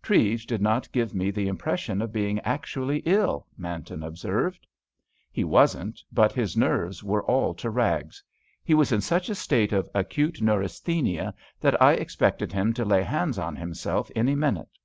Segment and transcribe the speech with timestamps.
[0.00, 4.66] "Treves did not give me the impression of being actually ill," Manton observed.
[5.30, 8.24] "He wasn't, but his nerves were all to rags.
[8.64, 13.02] He was in such a state of acute neurasthenia that I expected him to lay
[13.02, 14.78] hands on himself any minute.